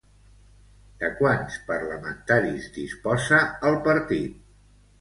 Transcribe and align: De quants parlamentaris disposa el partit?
De 1.03 1.09
quants 1.19 1.59
parlamentaris 1.67 2.67
disposa 2.81 3.45
el 3.71 3.81
partit? 3.91 4.45